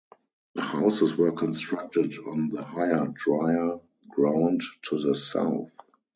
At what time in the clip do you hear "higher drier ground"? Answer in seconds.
2.63-4.61